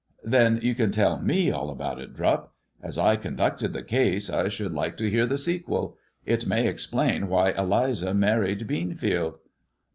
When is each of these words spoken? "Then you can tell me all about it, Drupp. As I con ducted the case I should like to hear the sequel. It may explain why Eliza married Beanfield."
"Then 0.23 0.61
you 0.63 0.73
can 0.73 0.89
tell 0.89 1.21
me 1.21 1.51
all 1.51 1.69
about 1.69 1.99
it, 2.01 2.15
Drupp. 2.15 2.51
As 2.81 2.97
I 2.97 3.17
con 3.17 3.35
ducted 3.37 3.71
the 3.73 3.83
case 3.83 4.31
I 4.31 4.47
should 4.49 4.73
like 4.73 4.97
to 4.97 5.11
hear 5.11 5.27
the 5.27 5.37
sequel. 5.37 5.95
It 6.25 6.47
may 6.47 6.65
explain 6.65 7.27
why 7.27 7.51
Eliza 7.51 8.11
married 8.11 8.65
Beanfield." 8.67 9.35